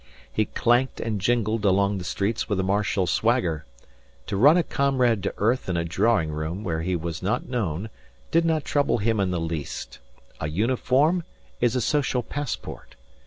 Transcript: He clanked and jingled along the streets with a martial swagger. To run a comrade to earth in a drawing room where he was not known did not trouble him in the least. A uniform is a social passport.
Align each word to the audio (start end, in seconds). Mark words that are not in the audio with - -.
He 0.33 0.45
clanked 0.45 0.99
and 0.99 1.21
jingled 1.21 1.63
along 1.63 1.99
the 1.99 2.03
streets 2.03 2.49
with 2.49 2.59
a 2.59 2.63
martial 2.63 3.05
swagger. 3.05 3.65
To 4.25 4.35
run 4.35 4.57
a 4.57 4.63
comrade 4.63 5.21
to 5.21 5.33
earth 5.37 5.69
in 5.69 5.77
a 5.77 5.85
drawing 5.85 6.31
room 6.31 6.63
where 6.63 6.81
he 6.81 6.95
was 6.95 7.21
not 7.21 7.47
known 7.47 7.87
did 8.31 8.43
not 8.43 8.65
trouble 8.65 8.97
him 8.97 9.19
in 9.19 9.29
the 9.29 9.39
least. 9.39 9.99
A 10.39 10.49
uniform 10.49 11.23
is 11.59 11.75
a 11.75 11.81
social 11.81 12.23
passport. 12.23 12.95